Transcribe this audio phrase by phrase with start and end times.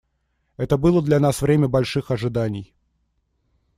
[0.57, 2.73] Это было для нас время больших ожиданий.